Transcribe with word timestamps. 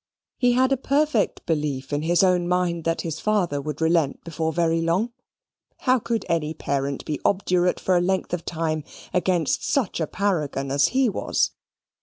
He 0.39 0.53
had 0.53 0.71
a 0.71 0.77
perfect 0.77 1.45
belief 1.45 1.93
in 1.93 2.01
his 2.01 2.23
own 2.23 2.47
mind 2.47 2.85
that 2.85 3.01
his 3.01 3.19
father 3.19 3.61
would 3.61 3.79
relent 3.81 4.23
before 4.23 4.51
very 4.51 4.81
long. 4.81 5.11
How 5.81 5.99
could 5.99 6.25
any 6.27 6.55
parent 6.55 7.05
be 7.05 7.21
obdurate 7.23 7.79
for 7.79 7.95
a 7.95 8.01
length 8.01 8.33
of 8.33 8.43
time 8.43 8.83
against 9.13 9.63
such 9.63 9.99
a 10.01 10.07
paragon 10.07 10.71
as 10.71 10.87
he 10.87 11.07
was? 11.07 11.51